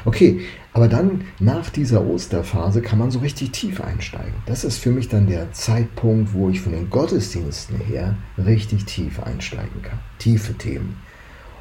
Okay, 0.05 0.41
aber 0.73 0.87
dann 0.87 1.25
nach 1.39 1.69
dieser 1.69 2.05
Osterphase 2.05 2.81
kann 2.81 2.99
man 2.99 3.11
so 3.11 3.19
richtig 3.19 3.51
tief 3.51 3.81
einsteigen. 3.81 4.33
Das 4.45 4.63
ist 4.63 4.77
für 4.77 4.91
mich 4.91 5.09
dann 5.09 5.27
der 5.27 5.51
Zeitpunkt, 5.51 6.33
wo 6.33 6.49
ich 6.49 6.61
von 6.61 6.71
den 6.71 6.89
Gottesdiensten 6.89 7.77
her 7.79 8.15
richtig 8.37 8.85
tief 8.85 9.21
einsteigen 9.21 9.81
kann. 9.81 9.99
Tiefe 10.17 10.53
Themen. 10.53 10.97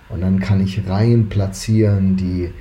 Und 0.08 0.20
dann 0.20 0.40
kann 0.40 0.60
ich 0.60 0.88
Reihen 0.88 1.28
platzieren, 1.28 2.16
die 2.16 2.52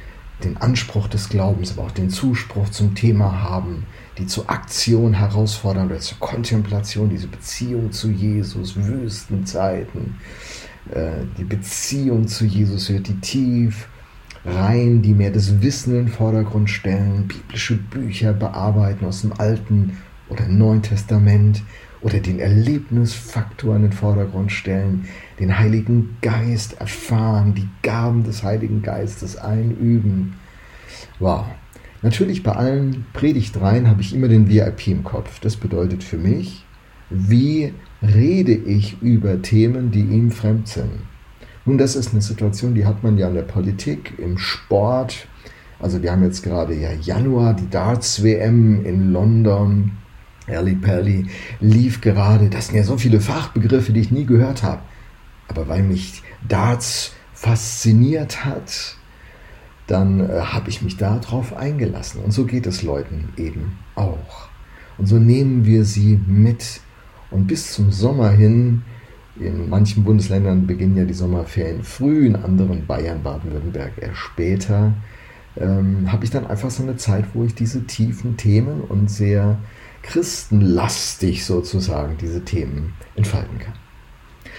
den 0.44 0.58
Anspruch 0.58 1.08
des 1.08 1.30
Glaubens, 1.30 1.74
aber 1.74 1.88
auch 1.88 1.92
den 1.92 2.10
Zuspruch 2.10 2.70
zum 2.70 2.96
Thema 2.96 3.42
haben, 3.42 3.86
die 4.18 4.26
zur 4.26 4.50
Aktion 4.50 5.14
herausfordern 5.14 5.88
oder 5.88 6.00
zur 6.00 6.20
Kontemplation, 6.20 7.10
diese 7.10 7.28
Beziehung 7.28 7.92
zu 7.92 8.10
Jesus, 8.10 8.76
Wüstenzeiten. 8.76 10.16
Äh, 10.92 11.26
die 11.38 11.44
Beziehung 11.44 12.28
zu 12.28 12.46
Jesus 12.46 12.90
wird 12.90 13.08
die 13.08 13.20
tief 13.20 13.88
Reihen, 14.46 15.02
die 15.02 15.14
mehr 15.14 15.32
das 15.32 15.62
Wissen 15.62 15.96
in 15.96 16.06
den 16.06 16.14
Vordergrund 16.14 16.70
stellen, 16.70 17.28
biblische 17.28 17.76
Bücher 17.76 18.34
bearbeiten 18.34 19.06
aus 19.06 19.22
dem 19.22 19.34
Alten 19.38 19.98
oder 20.30 20.48
Neuen 20.48 20.82
Testament 20.82 21.62
oder 22.02 22.20
den 22.20 22.40
Erlebnisfaktor 22.40 23.76
in 23.76 23.82
den 23.84 23.92
Vordergrund 23.92 24.52
stellen, 24.52 25.06
den 25.40 25.58
Heiligen 25.58 26.18
Geist 26.22 26.80
erfahren, 26.80 27.54
die 27.54 27.68
Gaben 27.82 28.24
des 28.24 28.44
Heiligen 28.44 28.82
Geistes 28.82 29.36
einüben. 29.36 30.36
Wow. 31.20 31.46
Natürlich 32.02 32.44
bei 32.44 32.54
allen 32.54 33.06
Predigtreihen 33.12 33.90
habe 33.90 34.02
ich 34.02 34.16
immer 34.16 34.30
den 34.30 34.48
VIP 34.48 34.88
im 34.88 35.04
Kopf. 35.04 35.42
Das 35.42 35.58
bedeutet 35.58 36.02
für 36.02 36.18
mich, 36.18 36.64
wie 37.10 37.74
rede 38.02 38.54
ich 38.54 39.02
über 39.02 39.42
Themen, 39.42 39.92
die 39.92 40.02
ihm 40.02 40.32
fremd 40.32 40.70
sind? 40.70 40.92
Nun, 41.66 41.78
das 41.78 41.96
ist 41.96 42.12
eine 42.12 42.22
Situation, 42.22 42.74
die 42.74 42.86
hat 42.86 43.04
man 43.04 43.18
ja 43.18 43.28
in 43.28 43.36
der 43.36 43.44
Politik, 43.44 44.14
im 44.18 44.38
Sport. 44.38 45.28
Also 45.80 46.02
wir 46.02 46.12
haben 46.12 46.24
jetzt 46.24 46.44
gerade 46.44 46.74
ja 46.74 46.92
Januar, 46.92 47.54
die 47.54 47.70
Darts-WM 47.70 48.86
in 48.86 49.12
London. 49.12 49.92
Early 50.48 50.76
Perly 50.76 51.28
lief 51.60 52.02
gerade. 52.02 52.50
Das 52.50 52.68
sind 52.68 52.76
ja 52.76 52.84
so 52.84 52.98
viele 52.98 53.22
Fachbegriffe, 53.22 53.94
die 53.94 54.02
ich 54.02 54.12
nie 54.12 54.26
gehört 54.26 54.64
habe. 54.64 54.82
Aber 55.48 55.68
weil 55.68 55.84
mich 55.84 56.24
Darts 56.48 57.14
fasziniert 57.34 58.46
hat, 58.46 58.98
dann 59.88 60.20
äh, 60.20 60.42
habe 60.42 60.70
ich 60.70 60.82
mich 60.82 60.98
darauf 60.98 61.56
eingelassen. 61.56 62.22
Und 62.22 62.32
so 62.32 62.46
geht 62.46 62.68
es 62.68 62.84
Leuten 62.84 63.30
eben 63.38 63.78
auch. 63.96 64.50
Und 64.98 65.08
so 65.08 65.18
nehmen 65.18 65.66
wir 65.66 65.86
sie 65.86 66.20
mit. 66.28 66.82
Und 67.32 67.48
bis 67.48 67.74
zum 67.74 67.92
Sommer 67.92 68.32
hin 68.32 68.84
in 69.40 69.70
manchen 69.70 70.04
Bundesländern 70.04 70.68
beginnen 70.68 70.98
ja 70.98 71.06
die 71.06 71.14
Sommerferien 71.14 71.84
früh, 71.84 72.28
in 72.28 72.36
anderen 72.36 72.86
Bayern, 72.86 73.24
Baden-Württemberg 73.24 73.94
eher 73.98 74.16
später. 74.16 74.94
Ähm, 75.58 76.12
habe 76.12 76.26
ich 76.26 76.32
dann 76.32 76.48
einfach 76.48 76.70
so 76.70 76.84
eine 76.84 76.98
Zeit, 76.98 77.26
wo 77.34 77.44
ich 77.44 77.56
diese 77.56 77.86
tiefen 77.86 78.38
Themen 78.38 78.82
und 78.82 79.10
sehr 79.10 79.58
christenlastig 80.04 81.46
sozusagen 81.46 82.18
diese 82.18 82.46
Themen 82.46 82.94
entfalten 83.16 83.60
kann. 83.60 83.74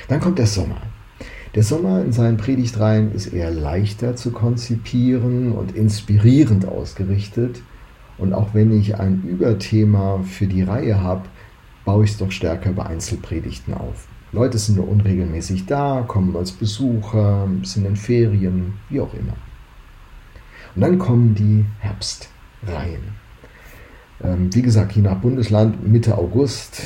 Dann 0.08 0.20
kommt 0.20 0.38
der 0.38 0.46
Sommer. 0.46 0.82
Der 1.54 1.62
Sommer 1.62 2.02
in 2.02 2.12
seinen 2.12 2.36
Predigtreihen 2.36 3.12
ist 3.12 3.32
eher 3.32 3.50
leichter 3.50 4.14
zu 4.14 4.30
konzipieren 4.30 5.52
und 5.52 5.74
inspirierend 5.74 6.66
ausgerichtet. 6.66 7.62
Und 8.18 8.34
auch 8.34 8.54
wenn 8.54 8.78
ich 8.78 9.00
ein 9.00 9.22
Überthema 9.22 10.22
für 10.22 10.46
die 10.46 10.62
Reihe 10.62 11.02
habe, 11.02 11.22
baue 11.84 12.04
ich 12.04 12.12
es 12.12 12.18
doch 12.18 12.30
stärker 12.30 12.72
bei 12.72 12.84
Einzelpredigten 12.86 13.74
auf. 13.74 14.06
Leute 14.32 14.58
sind 14.58 14.76
nur 14.76 14.88
unregelmäßig 14.88 15.66
da, 15.66 16.04
kommen 16.06 16.36
als 16.36 16.52
Besucher, 16.52 17.48
sind 17.62 17.84
in 17.84 17.96
Ferien, 17.96 18.74
wie 18.88 19.00
auch 19.00 19.12
immer. 19.14 19.34
Und 20.74 20.82
dann 20.82 20.98
kommen 20.98 21.34
die 21.34 21.64
Herbstreihen. 21.80 23.20
Ähm, 24.22 24.54
wie 24.54 24.62
gesagt, 24.62 24.92
je 24.92 25.02
nach 25.02 25.18
Bundesland 25.18 25.86
Mitte 25.86 26.16
August. 26.16 26.82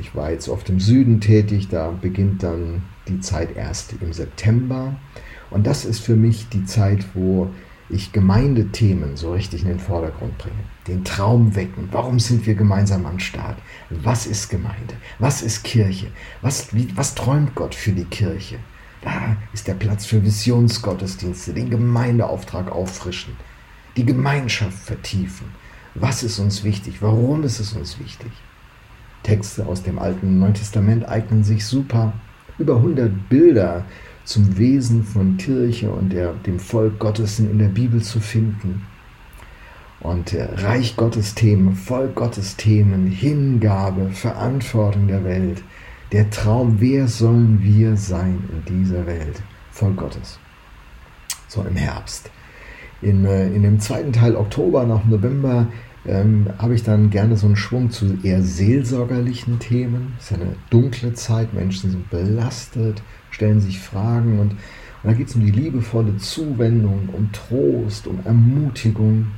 Ich 0.00 0.14
war 0.14 0.30
jetzt 0.30 0.48
oft 0.48 0.70
im 0.70 0.80
Süden 0.80 1.20
tätig, 1.20 1.68
da 1.68 1.90
beginnt 1.90 2.42
dann 2.42 2.82
die 3.08 3.20
Zeit 3.20 3.56
erst 3.56 3.94
im 4.00 4.12
September. 4.12 4.96
Und 5.50 5.66
das 5.66 5.84
ist 5.84 6.00
für 6.00 6.16
mich 6.16 6.48
die 6.48 6.64
Zeit, 6.64 7.04
wo 7.14 7.50
ich 7.90 8.12
Gemeindethemen 8.12 9.16
so 9.16 9.32
richtig 9.32 9.62
in 9.62 9.68
den 9.68 9.80
Vordergrund 9.80 10.36
bringe. 10.38 10.56
Den 10.86 11.04
Traum 11.04 11.54
wecken. 11.54 11.88
Warum 11.90 12.18
sind 12.20 12.46
wir 12.46 12.54
gemeinsam 12.54 13.06
am 13.06 13.18
Start? 13.18 13.56
Was 13.90 14.26
ist 14.26 14.50
Gemeinde? 14.50 14.94
Was 15.18 15.42
ist 15.42 15.64
Kirche? 15.64 16.08
Was, 16.42 16.74
wie, 16.74 16.94
was 16.96 17.14
träumt 17.14 17.54
Gott 17.54 17.74
für 17.74 17.92
die 17.92 18.04
Kirche? 18.04 18.58
Da 19.02 19.36
ist 19.52 19.68
der 19.68 19.74
Platz 19.74 20.04
für 20.04 20.22
Visionsgottesdienste, 20.22 21.54
den 21.54 21.70
Gemeindeauftrag 21.70 22.70
auffrischen, 22.70 23.36
die 23.96 24.04
Gemeinschaft 24.04 24.78
vertiefen. 24.78 25.46
Was 25.94 26.22
ist 26.22 26.38
uns 26.38 26.64
wichtig? 26.64 27.00
Warum 27.00 27.42
ist 27.44 27.60
es 27.60 27.72
uns 27.72 27.98
wichtig? 27.98 28.30
Texte 29.22 29.66
aus 29.66 29.82
dem 29.82 29.98
Alten 29.98 30.26
und 30.26 30.38
Neuen 30.38 30.54
Testament 30.54 31.08
eignen 31.08 31.42
sich 31.42 31.64
super. 31.64 32.12
Über 32.58 32.76
100 32.76 33.28
Bilder 33.28 33.84
zum 34.28 34.58
Wesen 34.58 35.04
von 35.04 35.38
Kirche 35.38 35.90
und 35.90 36.12
der, 36.12 36.34
dem 36.34 36.60
Volk 36.60 36.98
Gottes 36.98 37.38
sind 37.38 37.50
in 37.50 37.58
der 37.58 37.68
Bibel 37.68 38.02
zu 38.02 38.20
finden. 38.20 38.82
Und 40.00 40.36
Reich 40.36 40.96
Gottes 40.96 41.34
Themen, 41.34 41.74
Volk 41.74 42.14
Gottes 42.14 42.56
Themen, 42.56 43.06
Hingabe, 43.06 44.10
Verantwortung 44.10 45.08
der 45.08 45.24
Welt, 45.24 45.62
der 46.12 46.28
Traum, 46.28 46.76
wer 46.78 47.08
sollen 47.08 47.62
wir 47.62 47.96
sein 47.96 48.44
in 48.52 48.76
dieser 48.76 49.06
Welt? 49.06 49.42
Volk 49.70 49.96
Gottes. 49.96 50.38
So 51.48 51.62
im 51.62 51.76
Herbst. 51.76 52.30
In, 53.00 53.24
äh, 53.24 53.46
in 53.46 53.62
dem 53.62 53.80
zweiten 53.80 54.12
Teil 54.12 54.36
Oktober 54.36 54.84
nach 54.84 55.06
November 55.06 55.68
ähm, 56.06 56.46
habe 56.58 56.74
ich 56.74 56.82
dann 56.82 57.10
gerne 57.10 57.36
so 57.36 57.46
einen 57.46 57.56
Schwung 57.56 57.90
zu 57.90 58.18
eher 58.22 58.42
seelsorgerlichen 58.42 59.58
Themen. 59.58 60.14
Es 60.18 60.30
ist 60.30 60.40
eine 60.40 60.56
dunkle 60.70 61.14
Zeit, 61.14 61.54
Menschen 61.54 61.90
sind 61.90 62.10
belastet, 62.10 63.02
stellen 63.30 63.60
sich 63.60 63.78
Fragen 63.80 64.38
und, 64.38 64.52
und 64.52 64.58
da 65.04 65.12
geht 65.12 65.28
es 65.28 65.34
um 65.34 65.44
die 65.44 65.50
liebevolle 65.50 66.16
Zuwendung, 66.16 67.08
um 67.12 67.30
Trost, 67.32 68.06
um 68.06 68.20
Ermutigung. 68.24 69.28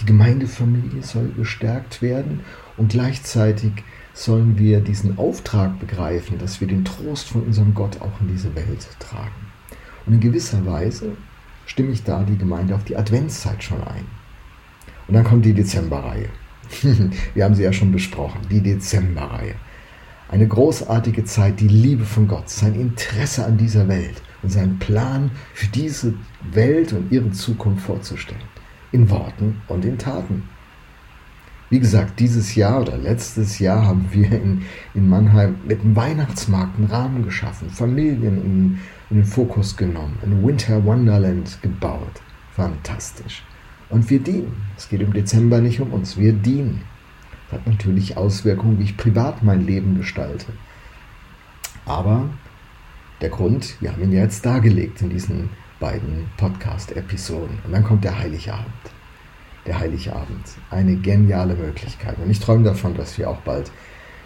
Die 0.00 0.06
Gemeindefamilie 0.06 1.02
soll 1.02 1.30
gestärkt 1.36 2.02
werden 2.02 2.40
und 2.76 2.92
gleichzeitig 2.92 3.72
sollen 4.14 4.58
wir 4.58 4.80
diesen 4.80 5.18
Auftrag 5.18 5.78
begreifen, 5.80 6.38
dass 6.38 6.60
wir 6.60 6.68
den 6.68 6.84
Trost 6.84 7.28
von 7.28 7.42
unserem 7.42 7.74
Gott 7.74 8.00
auch 8.00 8.20
in 8.20 8.28
diese 8.28 8.54
Welt 8.54 8.88
tragen. 8.98 9.30
Und 10.06 10.14
in 10.14 10.20
gewisser 10.20 10.64
Weise 10.66 11.12
stimme 11.66 11.92
ich 11.92 12.04
da 12.04 12.22
die 12.22 12.36
Gemeinde 12.36 12.74
auf 12.74 12.84
die 12.84 12.96
Adventszeit 12.96 13.62
schon 13.62 13.82
ein. 13.82 14.21
Und 15.08 15.14
dann 15.14 15.24
kommt 15.24 15.44
die 15.44 15.54
Dezemberreihe. 15.54 16.28
wir 17.34 17.44
haben 17.44 17.54
sie 17.54 17.64
ja 17.64 17.72
schon 17.72 17.92
besprochen, 17.92 18.40
die 18.50 18.60
Dezemberreihe. 18.60 19.54
Eine 20.28 20.48
großartige 20.48 21.24
Zeit, 21.24 21.60
die 21.60 21.68
Liebe 21.68 22.04
von 22.04 22.26
Gott, 22.26 22.48
sein 22.48 22.74
Interesse 22.74 23.44
an 23.44 23.58
dieser 23.58 23.86
Welt 23.88 24.22
und 24.42 24.50
seinen 24.50 24.78
Plan 24.78 25.30
für 25.52 25.66
diese 25.66 26.14
Welt 26.52 26.92
und 26.94 27.12
ihre 27.12 27.30
Zukunft 27.32 27.84
vorzustellen. 27.84 28.40
In 28.92 29.10
Worten 29.10 29.60
und 29.68 29.84
in 29.84 29.98
Taten. 29.98 30.44
Wie 31.68 31.80
gesagt, 31.80 32.20
dieses 32.20 32.54
Jahr 32.54 32.82
oder 32.82 32.98
letztes 32.98 33.58
Jahr 33.58 33.86
haben 33.86 34.06
wir 34.10 34.30
in, 34.30 34.62
in 34.94 35.08
Mannheim 35.08 35.56
mit 35.66 35.82
dem 35.82 35.96
Weihnachtsmarkt 35.96 36.78
einen 36.78 36.88
Rahmen 36.88 37.24
geschaffen, 37.24 37.70
Familien 37.70 38.42
in, 38.42 38.78
in 39.08 39.16
den 39.16 39.24
Fokus 39.24 39.76
genommen, 39.76 40.18
ein 40.22 40.42
Winter 40.46 40.84
Wonderland 40.84 41.58
gebaut. 41.62 42.20
Fantastisch. 42.54 43.42
Und 43.92 44.10
wir 44.10 44.18
dienen. 44.18 44.66
Es 44.76 44.88
geht 44.88 45.02
im 45.02 45.12
Dezember 45.12 45.60
nicht 45.60 45.80
um 45.80 45.92
uns, 45.92 46.16
wir 46.16 46.32
dienen 46.32 46.82
hat 47.52 47.66
natürlich 47.66 48.16
Auswirkungen, 48.16 48.78
wie 48.78 48.84
ich 48.84 48.96
privat 48.96 49.42
mein 49.42 49.66
Leben 49.66 49.96
gestalte. 49.96 50.46
Aber 51.84 52.30
der 53.20 53.28
Grund, 53.28 53.80
wir 53.80 53.92
haben 53.92 54.02
ihn 54.02 54.12
ja 54.12 54.22
jetzt 54.22 54.44
dargelegt 54.44 55.02
in 55.02 55.10
diesen 55.10 55.50
beiden 55.78 56.26
Podcast-Episoden. 56.38 57.58
Und 57.64 57.72
dann 57.72 57.84
kommt 57.84 58.04
der 58.04 58.18
Heiligabend. 58.18 58.72
Der 59.66 59.78
Heiligabend. 59.78 60.46
Eine 60.70 60.96
geniale 60.96 61.54
Möglichkeit. 61.54 62.16
Und 62.18 62.30
ich 62.30 62.40
träume 62.40 62.64
davon, 62.64 62.94
dass 62.94 63.18
wir 63.18 63.28
auch 63.28 63.40
bald 63.42 63.70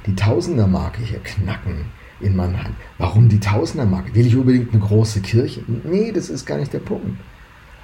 die 0.06 0.14
Tausender-Marke 0.14 1.02
hier 1.02 1.18
knacken 1.18 1.86
in 2.20 2.36
Mannheim. 2.36 2.74
Warum 2.98 3.28
die 3.28 3.40
Tausender-Marke? 3.40 4.14
Will 4.14 4.26
ich 4.26 4.36
unbedingt 4.36 4.72
eine 4.72 4.82
große 4.82 5.20
Kirche? 5.20 5.62
Nee, 5.66 6.12
das 6.12 6.30
ist 6.30 6.46
gar 6.46 6.58
nicht 6.58 6.72
der 6.72 6.78
Punkt. 6.78 7.18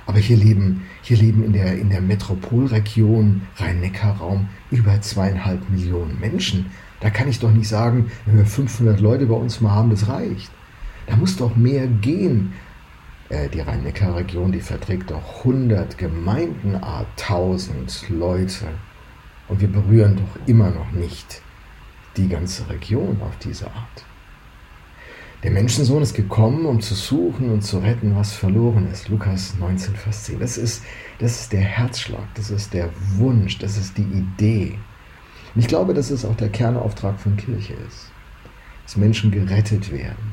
Aber 0.06 0.18
hier 0.18 0.36
leben, 0.36 0.82
hier 1.02 1.16
leben 1.16 1.44
in 1.44 1.52
der, 1.52 1.78
in 1.78 1.90
der 1.90 2.00
Metropolregion 2.00 3.42
Rhein-Neckar-Raum 3.56 4.48
über 4.70 5.00
zweieinhalb 5.00 5.68
Millionen 5.70 6.18
Menschen. 6.18 6.66
Da 7.00 7.10
kann 7.10 7.28
ich 7.28 7.38
doch 7.38 7.50
nicht 7.50 7.68
sagen, 7.68 8.10
wenn 8.26 8.36
wir 8.36 8.46
500 8.46 9.00
Leute 9.00 9.26
bei 9.26 9.34
uns 9.34 9.60
mal 9.60 9.72
haben, 9.72 9.90
das 9.90 10.08
reicht. 10.08 10.50
Da 11.06 11.16
muss 11.16 11.36
doch 11.36 11.56
mehr 11.56 11.86
gehen. 11.86 12.52
Äh, 13.28 13.48
die 13.48 13.60
Rhein-Neckar-Region, 13.60 14.52
die 14.52 14.60
verträgt 14.60 15.10
doch 15.10 15.38
100 15.38 15.98
Gemeinden, 15.98 16.76
a 16.76 17.04
1000 17.18 18.08
Leute. 18.10 18.66
Und 19.48 19.60
wir 19.60 19.68
berühren 19.68 20.16
doch 20.16 20.46
immer 20.46 20.70
noch 20.70 20.92
nicht 20.92 21.42
die 22.16 22.28
ganze 22.28 22.68
Region 22.68 23.20
auf 23.22 23.36
diese 23.38 23.66
Art. 23.66 24.04
Der 25.42 25.50
Menschensohn 25.50 26.02
ist 26.02 26.14
gekommen, 26.14 26.66
um 26.66 26.80
zu 26.80 26.94
suchen 26.94 27.50
und 27.50 27.62
zu 27.62 27.78
retten, 27.78 28.14
was 28.14 28.32
verloren 28.32 28.88
ist. 28.92 29.08
Lukas 29.08 29.54
19, 29.58 29.96
Vers 29.96 30.24
10. 30.24 30.38
Das 30.38 30.56
ist, 30.56 30.84
das 31.18 31.40
ist 31.40 31.52
der 31.52 31.62
Herzschlag, 31.62 32.32
das 32.34 32.50
ist 32.50 32.72
der 32.72 32.90
Wunsch, 33.16 33.58
das 33.58 33.76
ist 33.76 33.98
die 33.98 34.02
Idee. 34.02 34.78
Und 35.54 35.60
ich 35.60 35.66
glaube, 35.66 35.94
dass 35.94 36.10
es 36.10 36.24
auch 36.24 36.36
der 36.36 36.48
Kernauftrag 36.48 37.18
von 37.18 37.36
Kirche 37.36 37.74
ist, 37.88 38.12
dass 38.84 38.96
Menschen 38.96 39.32
gerettet 39.32 39.90
werden. 39.90 40.32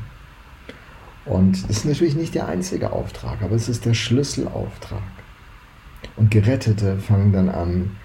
Und 1.26 1.64
das 1.64 1.78
ist 1.78 1.86
natürlich 1.86 2.16
nicht 2.16 2.36
der 2.36 2.48
einzige 2.48 2.92
Auftrag, 2.92 3.42
aber 3.42 3.56
es 3.56 3.68
ist 3.68 3.86
der 3.86 3.96
Schlüsselauftrag. 3.96 5.02
Und 6.18 6.30
Gerettete 6.30 7.00
fangen 7.00 7.34
dann 7.34 7.50
an, 7.50 7.96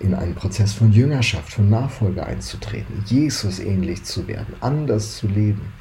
in 0.00 0.14
einen 0.14 0.34
Prozess 0.34 0.74
von 0.74 0.92
Jüngerschaft, 0.92 1.54
von 1.54 1.70
Nachfolge 1.70 2.26
einzutreten, 2.26 3.02
Jesus 3.06 3.58
ähnlich 3.58 4.04
zu 4.04 4.28
werden, 4.28 4.54
anders 4.60 5.16
zu 5.16 5.26
leben, 5.26 5.72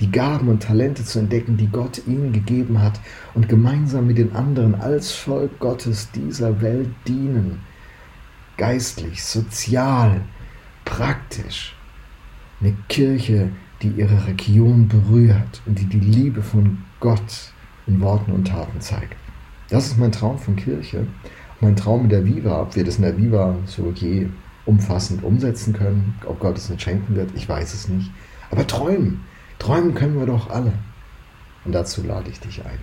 die 0.00 0.10
Gaben 0.10 0.48
und 0.48 0.62
Talente 0.62 1.04
zu 1.04 1.18
entdecken, 1.18 1.56
die 1.56 1.68
Gott 1.68 2.02
ihnen 2.06 2.32
gegeben 2.32 2.82
hat 2.82 3.00
und 3.34 3.48
gemeinsam 3.48 4.06
mit 4.06 4.18
den 4.18 4.34
anderen 4.34 4.74
als 4.74 5.12
Volk 5.12 5.58
Gottes 5.58 6.10
dieser 6.10 6.60
Welt 6.60 6.90
dienen. 7.06 7.60
Geistlich, 8.56 9.24
sozial, 9.24 10.20
praktisch. 10.84 11.74
Eine 12.60 12.74
Kirche, 12.88 13.50
die 13.82 13.88
ihre 13.88 14.26
Region 14.26 14.88
berührt 14.88 15.62
und 15.66 15.78
die 15.78 15.86
die 15.86 16.00
Liebe 16.00 16.42
von 16.42 16.78
Gott 17.00 17.52
in 17.86 18.00
Worten 18.00 18.32
und 18.32 18.48
Taten 18.48 18.80
zeigt. 18.80 19.16
Das 19.68 19.86
ist 19.86 19.98
mein 19.98 20.12
Traum 20.12 20.38
von 20.38 20.56
Kirche. 20.56 21.06
Mein 21.60 21.76
Traum 21.76 22.02
mit 22.02 22.12
der 22.12 22.24
Viva, 22.24 22.62
ob 22.62 22.76
wir 22.76 22.84
das 22.84 22.96
in 22.96 23.02
der 23.02 23.16
Viva 23.16 23.56
so 23.66 23.92
je 23.94 24.28
umfassend 24.66 25.22
umsetzen 25.22 25.72
können, 25.72 26.14
ob 26.26 26.40
Gott 26.40 26.56
es 26.56 26.70
nicht 26.70 26.82
schenken 26.82 27.14
wird, 27.16 27.30
ich 27.34 27.48
weiß 27.48 27.74
es 27.74 27.88
nicht. 27.88 28.10
Aber 28.50 28.66
träumen, 28.66 29.20
Träumen 29.58 29.94
können 29.94 30.18
wir 30.18 30.26
doch 30.26 30.50
alle. 30.50 30.72
Und 31.64 31.72
dazu 31.72 32.02
lade 32.02 32.30
ich 32.30 32.40
dich 32.40 32.64
ein. 32.64 32.78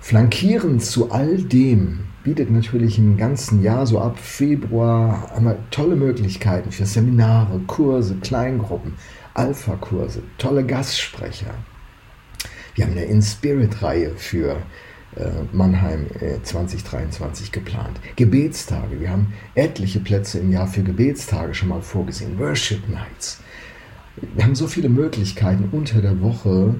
Flankierend 0.00 0.84
zu 0.84 1.10
all 1.12 1.38
dem 1.38 2.00
bietet 2.24 2.50
natürlich 2.50 2.98
im 2.98 3.16
ganzen 3.16 3.62
Jahr, 3.62 3.86
so 3.86 4.00
ab 4.00 4.18
Februar, 4.18 5.32
einmal 5.34 5.58
tolle 5.70 5.96
Möglichkeiten 5.96 6.72
für 6.72 6.86
Seminare, 6.86 7.60
Kurse, 7.66 8.16
Kleingruppen, 8.16 8.94
Alpha-Kurse, 9.34 10.22
tolle 10.38 10.64
Gastsprecher. 10.64 11.54
Wir 12.74 12.84
haben 12.84 12.92
eine 12.92 13.04
In-Spirit-Reihe 13.04 14.10
für 14.16 14.56
äh, 15.16 15.30
Mannheim 15.52 16.06
2023 16.42 17.48
äh, 17.48 17.50
geplant. 17.50 18.00
Gebetstage. 18.16 19.00
Wir 19.00 19.10
haben 19.10 19.32
etliche 19.54 20.00
Plätze 20.00 20.38
im 20.40 20.50
Jahr 20.50 20.66
für 20.66 20.82
Gebetstage 20.82 21.54
schon 21.54 21.68
mal 21.68 21.82
vorgesehen. 21.82 22.38
Worship 22.38 22.88
Nights 22.88 23.40
wir 24.16 24.44
haben 24.44 24.54
so 24.54 24.66
viele 24.66 24.88
Möglichkeiten 24.88 25.68
unter 25.72 26.00
der 26.00 26.20
Woche 26.20 26.74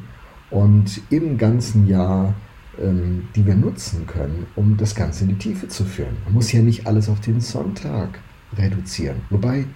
und 0.51 1.01
im 1.11 1.37
ganzen 1.37 1.89
Jahr, 1.89 2.35
ähm, 2.81 3.29
die 3.35 3.45
wir 3.45 3.55
nutzen 3.55 4.07
können, 4.07 4.47
um 4.55 4.77
das 4.77 4.95
Ganze 4.95 5.25
in 5.25 5.31
die 5.31 5.39
Tiefe 5.39 5.69
zu 5.69 5.85
führen. 5.85 6.17
Man 6.25 6.35
muss 6.35 6.53
ja 6.53 6.63
nicht 6.63 6.87
alles 6.87 7.09
auf 7.09 7.21
den 7.21 7.41
Sonntag 7.41 8.21
reduzieren. 8.57 9.23
Wobei 9.31 9.67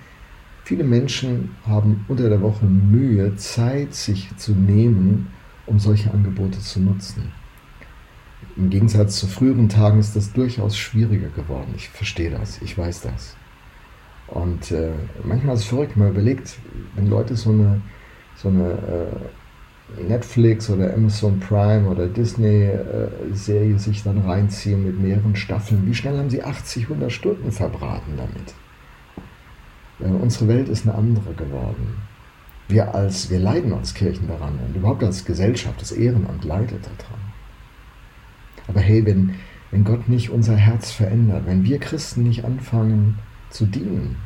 viele 0.64 0.84
Menschen 0.84 1.50
haben 1.66 2.04
unter 2.08 2.28
der 2.28 2.40
Woche 2.40 2.66
Mühe, 2.66 3.34
Zeit 3.36 3.94
sich 3.94 4.28
zu 4.36 4.52
nehmen, 4.52 5.28
um 5.66 5.78
solche 5.78 6.12
Angebote 6.12 6.60
zu 6.60 6.80
nutzen. 6.80 7.32
Im 8.56 8.70
Gegensatz 8.70 9.18
zu 9.18 9.26
früheren 9.26 9.68
Tagen 9.68 9.98
ist 9.98 10.16
das 10.16 10.32
durchaus 10.32 10.76
schwieriger 10.76 11.28
geworden. 11.28 11.74
Ich 11.76 11.88
verstehe 11.88 12.30
das, 12.30 12.60
ich 12.62 12.76
weiß 12.76 13.02
das. 13.02 13.36
Und 14.28 14.70
äh, 14.72 14.90
manchmal 15.24 15.54
ist 15.54 15.62
es 15.62 15.66
verrückt, 15.68 15.96
man 15.96 16.10
überlegt, 16.10 16.58
wenn 16.96 17.06
Leute 17.08 17.34
so 17.34 17.50
eine, 17.50 17.80
so 18.36 18.48
eine 18.48 18.72
äh, 18.72 20.02
Netflix 20.02 20.68
oder 20.68 20.92
Amazon 20.92 21.40
Prime 21.40 21.88
oder 21.88 22.06
Disney-Serie 22.06 23.74
äh, 23.74 23.78
sich 23.78 24.02
dann 24.02 24.18
reinziehen 24.18 24.84
mit 24.84 25.00
mehreren 25.00 25.34
Staffeln, 25.34 25.86
wie 25.86 25.94
schnell 25.94 26.18
haben 26.18 26.30
sie 26.30 26.42
80, 26.42 26.84
100 26.84 27.10
Stunden 27.10 27.50
verbraten 27.50 28.12
damit? 28.16 28.54
Äh, 30.00 30.14
unsere 30.14 30.48
Welt 30.48 30.68
ist 30.68 30.86
eine 30.86 30.94
andere 30.94 31.32
geworden. 31.32 31.96
Wir, 32.68 32.94
als, 32.94 33.30
wir 33.30 33.38
leiden 33.38 33.72
als 33.72 33.94
Kirchen 33.94 34.28
daran 34.28 34.58
und 34.66 34.76
überhaupt 34.76 35.02
als 35.02 35.24
Gesellschaft, 35.24 35.80
das 35.80 35.92
Ehrenamt 35.92 36.44
leidet 36.44 36.84
daran. 36.84 37.20
Aber 38.66 38.80
hey, 38.80 39.06
wenn, 39.06 39.34
wenn 39.70 39.84
Gott 39.84 40.06
nicht 40.10 40.28
unser 40.28 40.54
Herz 40.54 40.90
verändert, 40.90 41.46
wenn 41.46 41.64
wir 41.64 41.78
Christen 41.78 42.24
nicht 42.24 42.44
anfangen, 42.44 43.18
zu 43.50 43.66
dienen. 43.66 44.16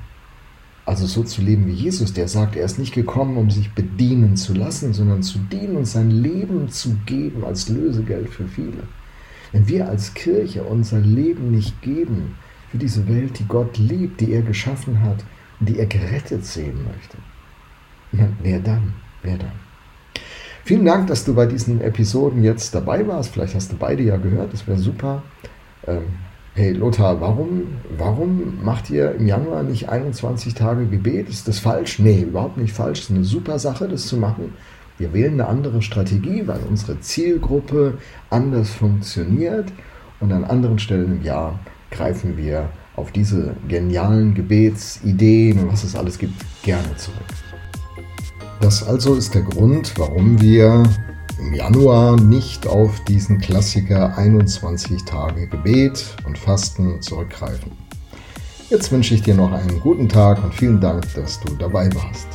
Also 0.85 1.07
so 1.07 1.23
zu 1.23 1.43
leben 1.43 1.67
wie 1.67 1.73
Jesus, 1.73 2.13
der 2.13 2.27
sagt, 2.27 2.57
er 2.57 2.65
ist 2.65 2.79
nicht 2.79 2.93
gekommen, 2.93 3.37
um 3.37 3.51
sich 3.51 3.71
bedienen 3.73 4.37
zu 4.37 4.53
lassen, 4.53 4.93
sondern 4.93 5.23
zu 5.23 5.39
dienen 5.39 5.77
und 5.77 5.85
sein 5.85 6.11
Leben 6.11 6.69
zu 6.69 6.97
geben 7.07 7.45
als 7.45 7.69
Lösegeld 7.69 8.31
für 8.31 8.49
viele. 8.49 8.83
Wenn 9.53 9.69
wir 9.69 9.89
als 9.89 10.15
Kirche 10.15 10.65
unser 10.65 10.99
Leben 10.99 11.53
nicht 11.53 11.81
geben 11.83 12.35
für 12.71 12.79
diese 12.79 13.07
Welt, 13.09 13.39
die 13.39 13.47
Gott 13.47 13.79
liebt, 13.79 14.21
die 14.21 14.33
er 14.33 14.43
geschaffen 14.43 15.03
hat 15.03 15.25
und 15.61 15.69
die 15.69 15.79
er 15.79 15.87
gerettet 15.87 16.45
sehen 16.45 16.81
möchte, 16.85 17.19
wer 18.43 18.59
dann? 18.59 18.95
Wer 19.23 19.39
dann? 19.39 19.53
Vielen 20.65 20.85
Dank, 20.85 21.09
dass 21.09 21.25
du 21.25 21.35
bei 21.35 21.47
diesen 21.47 21.81
Episoden 21.81 22.43
jetzt 22.43 22.75
dabei 22.75 23.07
warst. 23.07 23.33
Vielleicht 23.33 23.55
hast 23.55 23.73
du 23.73 23.77
beide 23.77 24.03
ja 24.03 24.17
gehört, 24.17 24.53
das 24.53 24.67
wäre 24.67 24.79
super. 24.79 25.23
Ähm, 25.87 26.05
Hey 26.55 26.73
Lothar, 26.73 27.19
warum, 27.19 27.79
warum 27.97 28.63
macht 28.63 28.91
ihr 28.91 29.15
im 29.15 29.27
Januar 29.27 29.63
nicht 29.63 29.89
21 29.89 30.53
Tage 30.53 30.85
Gebet? 30.85 31.31
Ist 31.31 31.49
das 31.49 31.59
falsch? 31.59 31.99
Nee, 31.99 32.25
überhaupt 32.25 32.59
nicht 32.59 32.75
falsch. 32.75 32.99
Es 32.99 33.05
ist 33.07 33.17
eine 33.17 33.25
super 33.25 33.59
Sache, 33.59 33.89
das 33.89 34.07
zu 34.07 34.19
machen. 34.19 34.53
Wir 34.99 35.15
wählen 35.15 35.33
eine 35.33 35.47
andere 35.49 35.81
Strategie, 35.81 36.47
weil 36.47 36.61
unsere 36.69 37.01
Zielgruppe 37.01 37.97
anders 38.29 38.69
funktioniert. 38.69 39.73
Und 40.21 40.31
an 40.31 40.45
anderen 40.45 40.79
Stellen 40.79 41.21
im 41.21 41.23
Jahr 41.23 41.59
greifen 41.91 42.37
wir 42.37 42.69
auf 42.97 43.13
diese 43.13 43.57
genialen 43.67 44.35
Gebetsideen 44.35 45.59
und 45.59 45.73
was 45.73 45.85
es 45.85 45.97
alles 45.97 46.19
gibt, 46.19 46.35
gerne 46.63 46.95
zurück. 46.99 47.17
Das 48.61 48.87
also 48.87 49.15
ist 49.15 49.35
der 49.35 49.43
Grund, 49.43 49.95
warum 49.97 50.39
wir 50.39 50.83
im 51.43 51.55
Januar 51.55 52.17
nicht 52.21 52.67
auf 52.67 53.03
diesen 53.05 53.39
Klassiker 53.39 54.17
21 54.17 55.05
Tage 55.05 55.49
Gebet 55.49 56.17
und 56.25 56.39
Fasten 56.39 57.03
zurückgreifen. 57.03 57.73
Jetzt 58.71 58.93
wünsche 58.93 59.15
ich 59.15 59.23
dir 59.23 59.35
noch 59.35 59.53
einen 59.53 59.81
guten 59.81 60.09
Tag 60.09 60.43
und 60.43 60.55
vielen 60.55 60.81
Dank, 60.81 61.03
dass 61.15 61.41
du 61.41 61.55
dabei 61.57 61.93
warst. 61.95 62.29